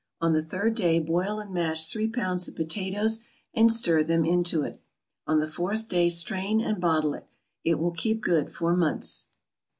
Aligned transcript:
On 0.19 0.33
the 0.33 0.41
third 0.41 0.73
day 0.73 0.99
boil 0.99 1.37
and 1.37 1.53
mash 1.53 1.87
three 1.91 2.07
pounds 2.07 2.47
of 2.47 2.55
potatoes, 2.55 3.19
and 3.53 3.71
stir 3.71 4.01
them 4.01 4.25
into 4.25 4.63
it. 4.63 4.81
On 5.27 5.37
the 5.37 5.47
fourth 5.47 5.87
day 5.87 6.09
strain 6.09 6.59
and 6.59 6.81
bottle 6.81 7.13
it; 7.13 7.27
it 7.63 7.75
will 7.77 7.91
keep 7.91 8.19
good 8.21 8.51
for 8.51 8.75
months. 8.75 9.27